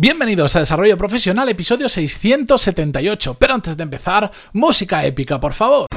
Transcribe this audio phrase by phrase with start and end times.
[0.00, 3.34] Bienvenidos a Desarrollo Profesional, episodio 678.
[3.34, 5.88] Pero antes de empezar, música épica, por favor.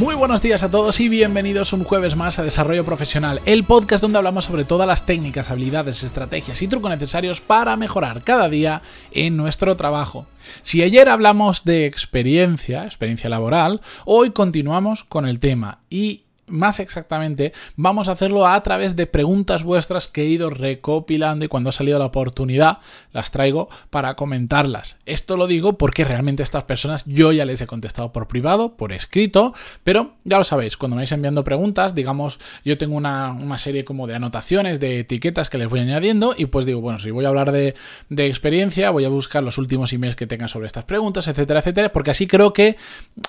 [0.00, 4.00] Muy buenos días a todos y bienvenidos un jueves más a Desarrollo Profesional, el podcast
[4.00, 8.80] donde hablamos sobre todas las técnicas, habilidades, estrategias y trucos necesarios para mejorar cada día
[9.12, 10.26] en nuestro trabajo.
[10.62, 17.52] Si ayer hablamos de experiencia, experiencia laboral, hoy continuamos con el tema y más exactamente,
[17.76, 21.72] vamos a hacerlo a través de preguntas vuestras que he ido recopilando y cuando ha
[21.72, 22.78] salido la oportunidad
[23.12, 24.96] las traigo para comentarlas.
[25.06, 28.92] Esto lo digo porque realmente estas personas yo ya les he contestado por privado, por
[28.92, 29.54] escrito,
[29.84, 34.06] pero ya lo sabéis, cuando me vais enviando preguntas, digamos, yo tengo una, serie como
[34.06, 37.28] de anotaciones, de etiquetas que les voy añadiendo y pues digo, bueno, si voy a
[37.28, 37.74] hablar de,
[38.08, 41.92] de experiencia, voy a buscar los últimos emails que tengan sobre estas preguntas, etcétera, etcétera,
[41.92, 42.76] porque así creo que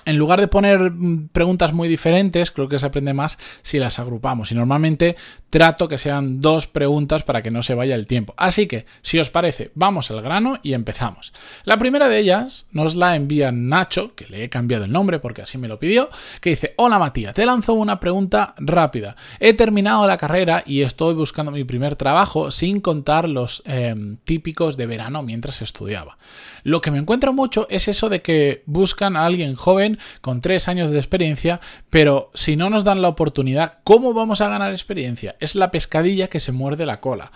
[0.05, 0.91] en lugar de poner
[1.31, 4.52] preguntas muy diferentes, creo que se aprende más si las agrupamos.
[4.52, 5.16] Y normalmente
[5.52, 8.34] trato que sean dos preguntas para que no se vaya el tiempo.
[8.38, 11.34] Así que, si os parece, vamos al grano y empezamos.
[11.66, 15.42] La primera de ellas nos la envía Nacho, que le he cambiado el nombre porque
[15.42, 16.09] así me lo pidió,
[16.40, 19.16] que dice, hola Matías, te lanzo una pregunta rápida.
[19.40, 24.78] He terminado la carrera y estoy buscando mi primer trabajo sin contar los em, típicos
[24.78, 26.18] de verano mientras estudiaba.
[26.64, 30.68] Lo que me encuentro mucho es eso de que buscan a alguien joven con tres
[30.68, 31.59] años de experiencia,
[31.90, 35.35] pero si no nos dan la oportunidad, ¿cómo vamos a ganar experiencia?
[35.39, 37.31] Es la pescadilla que se muerde la cola.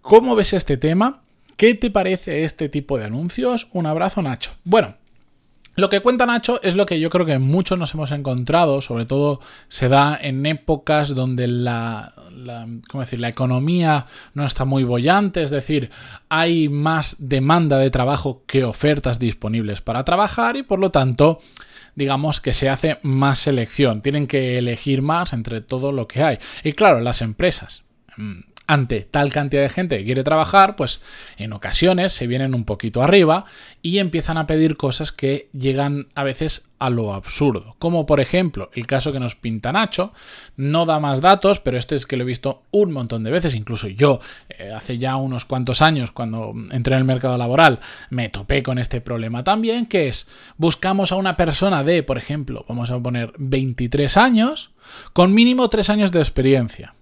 [0.00, 1.22] ¿Cómo ves este tema?
[1.56, 3.68] ¿Qué te parece este tipo de anuncios?
[3.72, 4.52] Un abrazo, Nacho.
[4.64, 4.96] Bueno,
[5.74, 9.06] lo que cuenta Nacho es lo que yo creo que muchos nos hemos encontrado, sobre
[9.06, 12.12] todo se da en épocas donde la,
[12.92, 13.20] decir?
[13.20, 15.90] la economía no está muy bollante, es decir,
[16.28, 21.38] hay más demanda de trabajo que ofertas disponibles para trabajar y por lo tanto
[21.94, 26.38] digamos que se hace más selección, tienen que elegir más entre todo lo que hay.
[26.64, 27.84] Y claro, las empresas
[28.16, 31.00] mm, ante tal cantidad de gente que quiere trabajar, pues
[31.36, 33.44] en ocasiones se vienen un poquito arriba
[33.82, 37.76] y empiezan a pedir cosas que llegan a veces a lo absurdo.
[37.78, 40.12] Como por ejemplo el caso que nos pinta Nacho,
[40.56, 43.54] no da más datos, pero este es que lo he visto un montón de veces,
[43.54, 47.80] incluso yo eh, hace ya unos cuantos años cuando entré en el mercado laboral
[48.10, 52.64] me topé con este problema también, que es buscamos a una persona de, por ejemplo,
[52.68, 54.70] vamos a poner 23 años,
[55.12, 56.94] con mínimo 3 años de experiencia.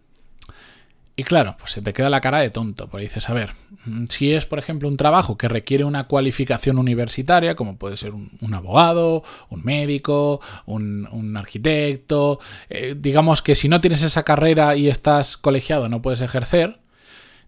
[1.17, 3.51] Y claro, pues se te queda la cara de tonto, porque dices, a ver,
[3.85, 8.13] mm, si es, por ejemplo, un trabajo que requiere una cualificación universitaria, como puede ser
[8.13, 14.89] un, abogado, un médico, un, arquitecto, eh, digamos que si no tienes esa carrera y
[14.89, 16.79] estás colegiado no puedes ejercer,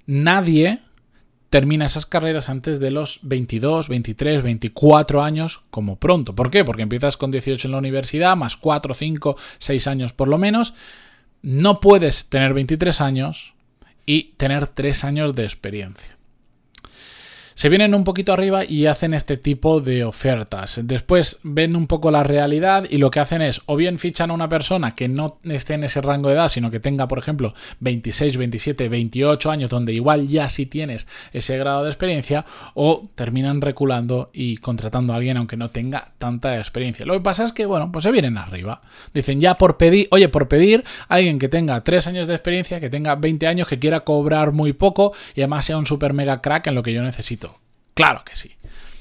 [0.07, 0.81] nadie
[1.53, 6.35] termina esas carreras antes de los 22, 23, 24 años como pronto.
[6.35, 6.65] ¿Por qué?
[6.65, 10.73] Porque empiezas con 18 en la universidad, más 4, 5, 6 años por lo menos.
[11.43, 13.55] No puedes tener 23 años
[14.07, 16.17] y tener tres años de experiencia
[17.55, 20.81] se vienen un poquito arriba y hacen este tipo de ofertas.
[20.83, 24.35] Después ven un poco la realidad y lo que hacen es o bien fichan a
[24.35, 27.55] una persona que no esté en ese rango de edad, sino que tenga, por ejemplo,
[27.81, 33.61] 26, 27, 28 años, donde igual ya sí tienes ese grado de experiencia, o terminan
[33.61, 37.07] reculando y contratando a alguien aunque no tenga tanta experiencia.
[37.07, 38.81] Lo que pasa es que, bueno, pues se vienen arriba.
[39.13, 42.81] Dicen ya por pedir, oye, por pedir a alguien que tenga 3 años de experiencia,
[42.81, 46.41] que tenga 20 años, que quiera cobrar muy poco y además sea un super mega
[46.41, 47.42] crack en lo que yo necesito.
[47.95, 48.53] Claro que sí.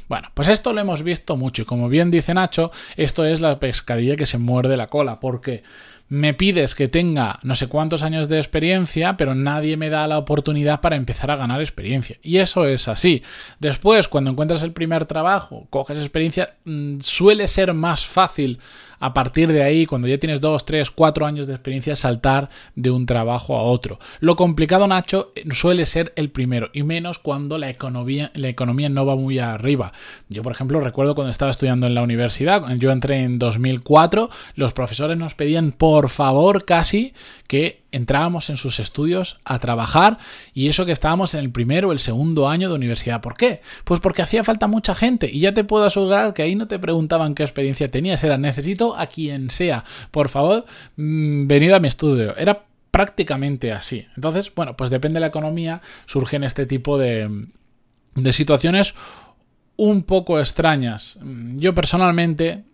[0.08, 3.60] Bueno, pues esto lo hemos visto mucho y como bien dice Nacho, esto es la
[3.60, 5.64] pescadilla que se muerde la cola, porque
[6.10, 10.18] me pides que tenga no sé cuántos años de experiencia, pero nadie me da la
[10.18, 12.18] oportunidad para empezar a ganar experiencia.
[12.22, 13.24] Y eso es así.
[13.60, 18.60] Después, cuando encuentras el primer trabajo, coges experiencia, mm, suele ser más fácil
[19.02, 22.92] a partir de ahí, cuando ya tienes 2, 3, 4 años de experiencia, saltar de
[22.92, 24.00] un trabajo a otro.
[24.22, 29.06] Lo complicado, Nacho, suele ser el primero, y menos cuando la economía, la economía no
[29.06, 29.92] va muy arriba.
[30.30, 34.74] Yo, por ejemplo, recuerdo cuando estaba estudiando en la universidad, yo entré en 2004, los
[34.74, 37.14] profesores nos pedían por favor casi
[37.48, 40.18] que entrábamos en sus estudios a trabajar
[40.54, 43.22] y eso que estábamos en el primero o el segundo año de universidad.
[43.22, 43.62] ¿Por qué?
[43.84, 46.80] Pues porque hacía falta mucha gente y ya te puedo asegurar que ahí no te
[46.80, 50.66] preguntaban qué experiencia tenías, era necesito a quien sea, por favor,
[50.96, 52.36] mm, venid a mi estudio.
[52.38, 54.06] Era prácticamente así.
[54.16, 57.48] Entonces, bueno, pues depende de la economía, surgen este tipo de,
[58.16, 58.94] de situaciones
[59.78, 61.18] un poco extrañas.
[61.56, 62.71] Yo personalmente, mm,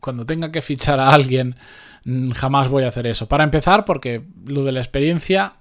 [0.00, 1.56] cuando tenga que fichar a alguien,
[2.04, 3.28] Mm, jamás voy a hacer eso.
[3.28, 5.54] Para empezar, porque lo de la experiencia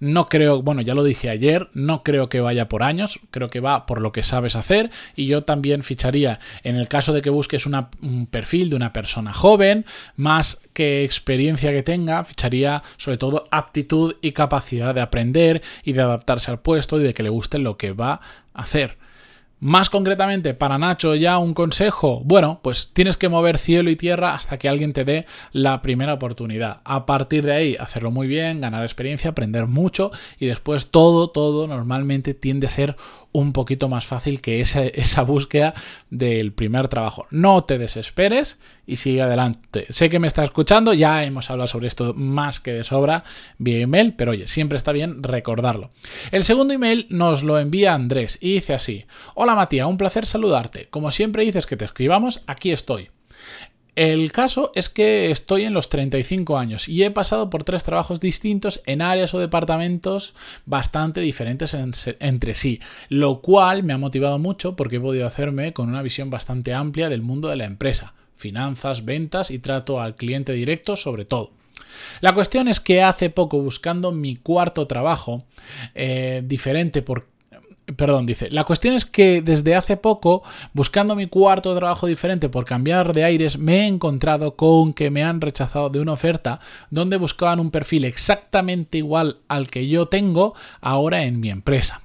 [0.00, 3.60] No creo, bueno, ya lo dije ayer, no creo que vaya por años, creo que
[3.60, 7.30] va por lo que sabes hacer y yo también ficharía en el caso de que
[7.30, 9.86] busques un perfil de una persona joven,
[10.16, 16.02] más que experiencia que tenga, ficharía sobre todo aptitud y capacidad de aprender y de
[16.02, 18.20] adaptarse al puesto y de que le guste lo que va
[18.52, 18.98] a hacer.
[19.60, 24.34] Más concretamente, para Nacho ya un consejo, bueno, pues tienes que mover cielo y tierra
[24.34, 26.82] hasta que alguien te dé la primera oportunidad.
[26.84, 31.66] A partir de ahí, hacerlo muy bien, ganar experiencia, aprender mucho y después todo, todo
[31.66, 32.96] normalmente tiende a ser
[33.34, 35.74] un poquito más fácil que esa, esa búsqueda
[36.08, 37.26] del primer trabajo.
[37.30, 39.86] No te desesperes y sigue adelante.
[39.90, 43.24] Sé que me está escuchando, ya hemos hablado sobre esto más que de sobra
[43.58, 45.90] vía email, pero oye, siempre está bien recordarlo.
[46.30, 49.04] El segundo email nos lo envía Andrés y dice así:
[49.34, 50.86] Hola Matías, un placer saludarte.
[50.88, 53.10] Como siempre dices que te escribamos, aquí estoy.
[53.96, 58.18] El caso es que estoy en los 35 años y he pasado por tres trabajos
[58.18, 60.34] distintos en áreas o departamentos
[60.66, 61.76] bastante diferentes
[62.18, 66.28] entre sí, lo cual me ha motivado mucho porque he podido hacerme con una visión
[66.28, 71.24] bastante amplia del mundo de la empresa, finanzas, ventas y trato al cliente directo sobre
[71.24, 71.52] todo.
[72.20, 75.44] La cuestión es que hace poco buscando mi cuarto trabajo
[75.94, 77.28] eh, diferente por
[77.96, 80.42] Perdón, dice, la cuestión es que desde hace poco,
[80.72, 85.22] buscando mi cuarto trabajo diferente por cambiar de aires, me he encontrado con que me
[85.22, 86.60] han rechazado de una oferta
[86.90, 92.02] donde buscaban un perfil exactamente igual al que yo tengo ahora en mi empresa.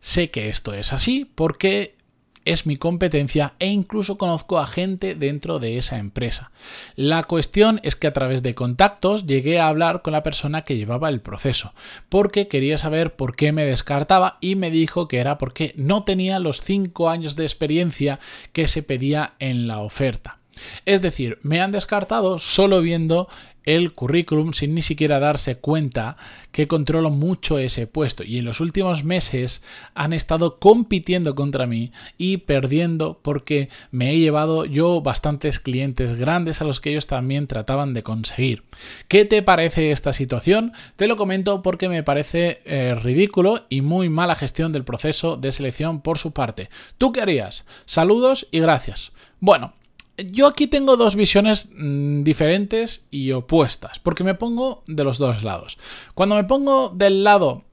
[0.00, 1.96] Sé que esto es así porque
[2.44, 6.50] es mi competencia e incluso conozco a gente dentro de esa empresa.
[6.96, 10.76] La cuestión es que a través de contactos llegué a hablar con la persona que
[10.76, 11.74] llevaba el proceso,
[12.08, 16.38] porque quería saber por qué me descartaba y me dijo que era porque no tenía
[16.38, 18.20] los 5 años de experiencia
[18.52, 20.38] que se pedía en la oferta.
[20.84, 23.28] Es decir, me han descartado solo viendo
[23.64, 26.16] el currículum sin ni siquiera darse cuenta
[26.52, 29.62] que controlo mucho ese puesto y en los últimos meses
[29.94, 36.60] han estado compitiendo contra mí y perdiendo porque me he llevado yo bastantes clientes grandes
[36.60, 38.64] a los que ellos también trataban de conseguir.
[39.08, 40.72] ¿Qué te parece esta situación?
[40.96, 45.52] Te lo comento porque me parece eh, ridículo y muy mala gestión del proceso de
[45.52, 46.68] selección por su parte.
[46.98, 47.66] ¿Tú qué harías?
[47.86, 49.12] Saludos y gracias.
[49.40, 49.72] Bueno,
[50.16, 55.42] yo aquí tengo dos visiones mm, diferentes y opuestas, porque me pongo de los dos
[55.42, 55.78] lados.
[56.14, 57.64] Cuando me pongo del lado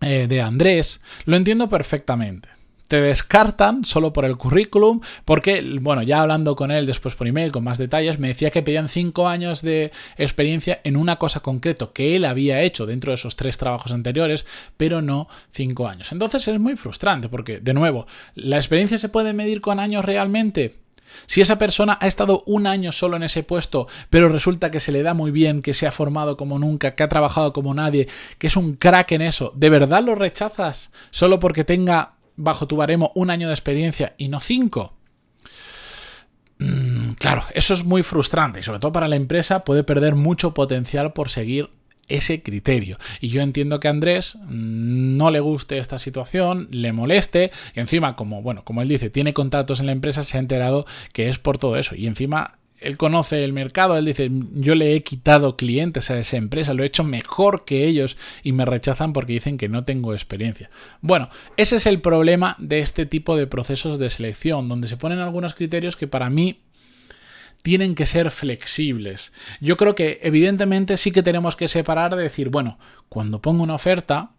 [0.00, 2.48] eh, de Andrés, lo entiendo perfectamente.
[2.86, 7.50] Te descartan solo por el currículum, porque, bueno, ya hablando con él después por email
[7.50, 11.92] con más detalles, me decía que pedían cinco años de experiencia en una cosa concreto
[11.92, 14.44] que él había hecho dentro de esos tres trabajos anteriores,
[14.76, 16.12] pero no cinco años.
[16.12, 20.83] Entonces es muy frustrante, porque, de nuevo, ¿la experiencia se puede medir con años realmente?
[21.26, 24.92] Si esa persona ha estado un año solo en ese puesto, pero resulta que se
[24.92, 28.08] le da muy bien, que se ha formado como nunca, que ha trabajado como nadie,
[28.38, 32.76] que es un crack en eso, ¿de verdad lo rechazas solo porque tenga bajo tu
[32.76, 34.94] baremo un año de experiencia y no cinco?
[36.58, 40.54] Mm, claro, eso es muy frustrante y sobre todo para la empresa puede perder mucho
[40.54, 41.70] potencial por seguir
[42.08, 42.98] ese criterio.
[43.20, 48.16] Y yo entiendo que a Andrés no le guste esta situación, le moleste, y encima,
[48.16, 51.38] como, bueno, como él dice, tiene contactos en la empresa, se ha enterado que es
[51.38, 51.94] por todo eso.
[51.94, 56.36] Y encima él conoce el mercado, él dice, yo le he quitado clientes a esa
[56.36, 60.12] empresa, lo he hecho mejor que ellos y me rechazan porque dicen que no tengo
[60.12, 60.68] experiencia.
[61.00, 65.20] Bueno, ese es el problema de este tipo de procesos de selección, donde se ponen
[65.20, 66.60] algunos criterios que para mí
[67.64, 69.32] tienen que ser flexibles.
[69.58, 72.78] Yo creo que evidentemente sí que tenemos que separar de decir, bueno,
[73.08, 74.32] cuando pongo una oferta,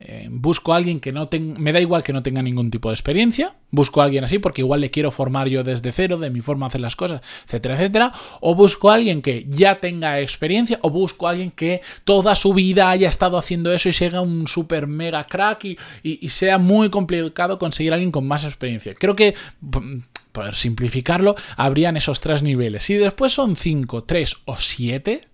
[0.00, 2.88] eh, busco a alguien que no tenga, me da igual que no tenga ningún tipo
[2.88, 6.30] de experiencia, busco a alguien así porque igual le quiero formar yo desde cero, de
[6.30, 10.18] mi forma de hacer las cosas, etcétera, etcétera, o busco a alguien que ya tenga
[10.18, 14.20] experiencia, o busco a alguien que toda su vida haya estado haciendo eso y sea
[14.22, 18.96] un super mega crack y, y sea muy complicado conseguir a alguien con más experiencia.
[18.96, 19.36] Creo que
[20.32, 22.84] por simplificarlo, habrían esos tres niveles.
[22.84, 25.28] Si después son cinco, tres o siete,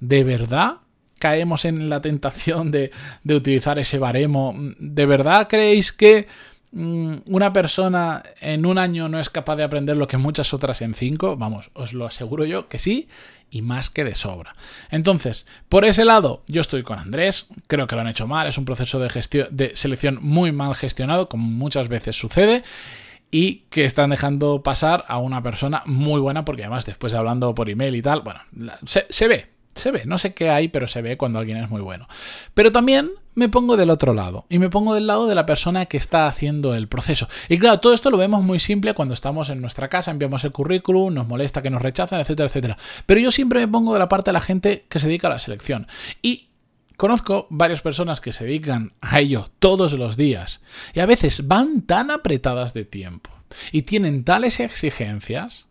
[0.00, 0.76] ¿de verdad
[1.18, 2.90] caemos en la tentación de,
[3.24, 4.54] utilizar ese baremo?
[4.78, 6.28] ¿De verdad creéis que
[6.72, 10.82] mm, una persona en un año no es capaz de aprender lo que muchas otras
[10.82, 11.36] en cinco?
[11.36, 13.08] Vamos, os lo aseguro yo que sí
[13.50, 14.52] y más que de sobra.
[14.90, 18.58] Entonces, por ese lado, yo estoy con Andrés, creo que lo han hecho mal, es
[18.58, 22.64] un proceso de, de selección muy mal gestionado, como muchas veces sucede,
[23.34, 27.52] y que están dejando pasar a una persona muy buena, porque además después de hablando
[27.52, 28.38] por email y tal, bueno,
[28.86, 31.80] se, ve, se ve, no sé qué hay, pero se ve cuando alguien es muy
[31.80, 32.06] bueno.
[32.54, 35.86] Pero también me pongo del otro lado y me pongo del lado de la persona
[35.86, 37.26] que está haciendo el proceso.
[37.48, 40.52] Y claro, todo esto lo vemos muy simple cuando estamos en nuestra casa, enviamos el
[40.52, 42.78] currículum, nos molesta que nos rechazan, etcétera, etcétera.
[43.04, 45.30] Pero yo siempre me pongo de la parte de la gente que se dedica a
[45.30, 45.88] la selección.
[46.22, 46.50] Y
[46.96, 50.60] Conozco varias personas que se dedican a ello todos los días
[50.94, 53.30] y a veces van tan apretadas de tiempo
[53.72, 55.66] y tienen tales exigencias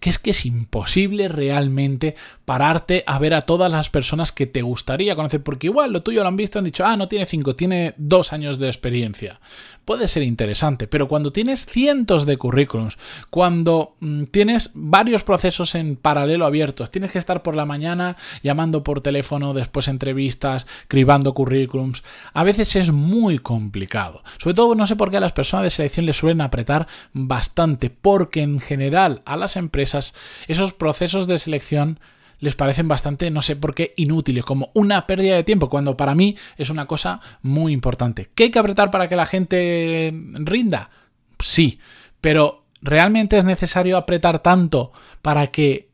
[0.00, 2.14] que es que es imposible realmente
[2.44, 6.22] pararte a ver a todas las personas que te gustaría conocer, porque igual lo tuyo
[6.22, 9.40] lo han visto, han dicho, ah, no tiene cinco, tiene dos años de experiencia
[9.86, 12.98] puede ser interesante, pero cuando tienes cientos de currículums,
[13.30, 18.82] cuando mm, tienes varios procesos en paralelo abiertos, tienes que estar por la mañana llamando
[18.82, 22.02] por teléfono, después entrevistas, cribando currículums,
[22.34, 24.24] a veces es muy complicado.
[24.38, 27.88] Sobre todo no sé por qué a las personas de selección les suelen apretar bastante,
[27.88, 29.65] porque en general a las empresas
[30.48, 32.00] esos procesos de selección
[32.38, 36.14] les parecen bastante, no sé por qué, inútiles, como una pérdida de tiempo, cuando para
[36.14, 38.28] mí es una cosa muy importante.
[38.34, 40.90] ¿Qué hay que apretar para que la gente rinda?
[41.38, 41.80] Sí,
[42.20, 44.92] pero ¿realmente es necesario apretar tanto
[45.22, 45.90] para que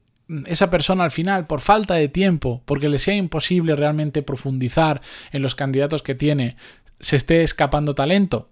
[0.46, 5.00] esa persona al final, por falta de tiempo, porque le sea imposible realmente profundizar
[5.30, 6.56] en los candidatos que tiene,
[7.00, 8.48] se esté escapando talento?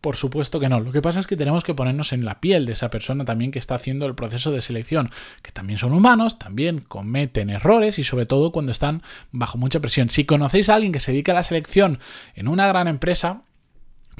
[0.00, 0.80] Por supuesto que no.
[0.80, 3.50] Lo que pasa es que tenemos que ponernos en la piel de esa persona también
[3.50, 5.10] que está haciendo el proceso de selección,
[5.42, 10.08] que también son humanos, también cometen errores y sobre todo cuando están bajo mucha presión.
[10.08, 11.98] Si conocéis a alguien que se dedica a la selección
[12.34, 13.42] en una gran empresa,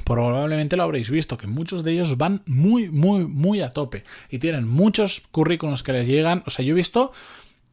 [0.03, 4.37] probablemente lo habréis visto, que muchos de ellos van muy, muy, muy a tope y
[4.37, 6.43] tienen muchos currículos que les llegan.
[6.45, 7.11] O sea, yo he visto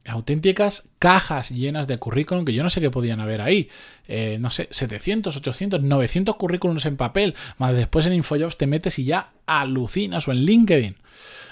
[0.08, 3.68] auténticas cajas llenas de currículum que yo no sé qué podían haber ahí.
[4.06, 8.98] Eh, no sé, 700, 800, 900 currículums en papel, más después en InfoJobs te metes
[8.98, 10.96] y ya alucinas o en LinkedIn.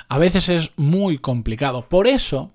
[0.08, 1.88] A veces es muy complicado.
[1.88, 2.52] Por eso,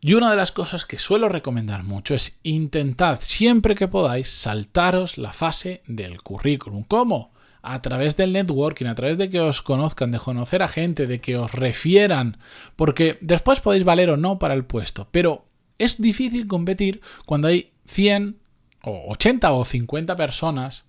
[0.00, 5.18] y una de las cosas que suelo recomendar mucho es intentad siempre que podáis saltaros
[5.18, 6.84] la fase del currículum.
[6.84, 7.32] ¿Cómo?
[7.66, 11.20] A través del networking, a través de que os conozcan, de conocer a gente, de
[11.20, 12.38] que os refieran,
[12.76, 15.46] porque después podéis valer o no para el puesto, pero
[15.78, 18.38] es difícil competir cuando hay 100
[18.84, 20.84] o 80 o 50 personas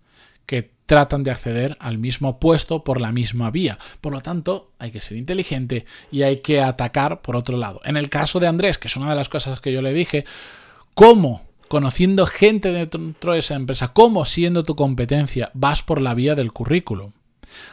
[0.46, 3.78] que tratan de acceder al mismo puesto por la misma vía.
[4.00, 7.82] Por lo tanto, hay que ser inteligente y hay que atacar por otro lado.
[7.84, 10.26] En el caso de Andrés, que es una de las cosas que yo le dije,
[10.94, 16.36] ¿cómo conociendo gente dentro de esa empresa, cómo siendo tu competencia vas por la vía
[16.36, 17.12] del currículum.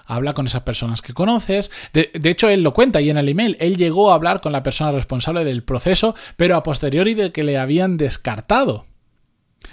[0.06, 1.70] Habla con esas personas que conoces.
[1.92, 3.56] De, hecho, él lo cuenta y en el email.
[3.60, 7.44] Él llegó a hablar con la persona responsable del proceso, pero a posteriori de que
[7.44, 8.86] le habían descartado.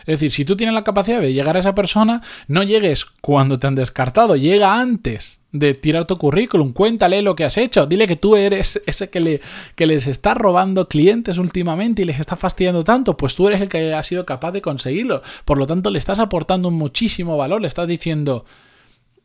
[0.02, 3.60] Es decir, si tú tienes la capacidad de llegar a esa persona, no llegues cuando
[3.60, 8.08] te han descartado, llega antes de tirar tu currículum, cuéntale lo que has hecho, dile
[8.08, 9.42] que tú eres ese que, le,
[9.76, 13.70] que les está robando clientes últimamente y les está fastidiando tanto, pues tú eres el
[13.70, 15.22] que ha sido capaz de conseguirlo.
[15.46, 18.46] Por lo tanto, le estás aportando muchísimo valor, le estás diciendo,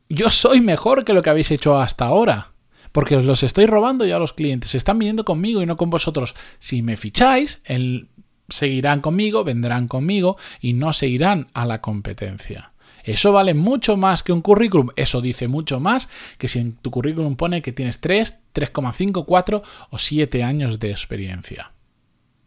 [0.09, 2.53] yo soy mejor que lo que habéis hecho hasta ahora.
[2.93, 4.75] Porque os los estoy robando ya a los clientes.
[4.75, 6.35] Están viniendo conmigo y no con vosotros.
[6.59, 8.09] Si me ficháis, el,
[8.49, 12.73] seguirán conmigo, vendrán conmigo y no se irán a la competencia.
[13.07, 14.89] Eso vale mucho más que un currículum.
[14.97, 19.63] Eso dice mucho más que si en tu currículum pone que tienes 3, 3,5, 4
[19.91, 21.73] o 7 años de experiencia.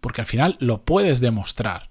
[0.01, 1.89] Porque al final lo puedes demostrar.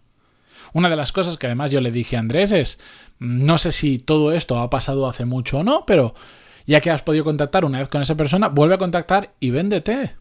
[0.75, 2.79] Una de las cosas que además yo le dije a Andrés es,
[3.19, 6.15] no sé si todo esto ha pasado hace mucho o no, pero
[6.67, 10.17] ya que has podido contactar una vez con esa persona, vuelve a contactar y véndete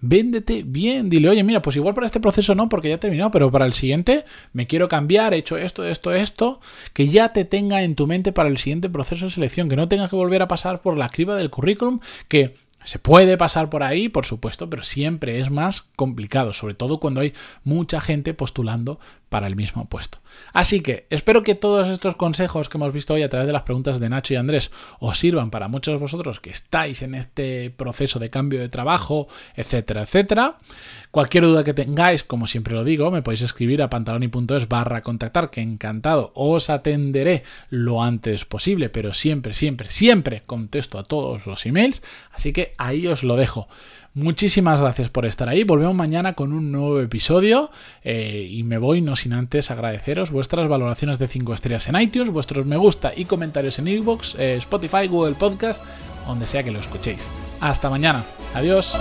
[0.00, 3.30] véndete bien, dile, oye, mira, pues igual para este proceso no, porque ya he terminado,
[3.30, 6.60] pero para el siguiente me quiero cambiar, he hecho esto, esto, esto,
[6.92, 9.88] que ya te tenga en tu mente para el siguiente proceso de selección, que no
[9.88, 13.82] tengas que volver a pasar por la criba del currículum, que se puede pasar por
[13.82, 17.32] ahí, por supuesto, pero siempre es más complicado, sobre todo cuando hay
[17.64, 18.98] mucha gente postulando
[19.32, 20.18] para el mismo puesto.
[20.52, 23.62] Así que espero que todos estos consejos que hemos visto hoy a través de las
[23.62, 24.70] preguntas de Nacho y Andrés
[25.00, 29.28] os sirvan para muchos de vosotros que estáis en este proceso de cambio de trabajo,
[29.56, 30.58] etcétera, etcétera.
[31.10, 35.48] Cualquier duda que tengáis, como siempre lo digo, me podéis escribir a pantaloni.es barra contactar,
[35.48, 41.64] que encantado os atenderé lo antes posible, pero siempre, siempre, siempre contesto a todos los
[41.64, 43.66] emails, así que ahí os lo dejo.
[44.14, 45.64] Muchísimas gracias por estar ahí.
[45.64, 47.70] Volvemos mañana con un nuevo episodio
[48.02, 52.30] eh, y me voy no sin antes agradeceros vuestras valoraciones de 5 estrellas en iTunes,
[52.30, 55.82] vuestros me gusta y comentarios en Xbox, eh, Spotify, Google Podcast,
[56.26, 57.26] donde sea que lo escuchéis.
[57.60, 58.22] Hasta mañana.
[58.54, 58.96] Adiós.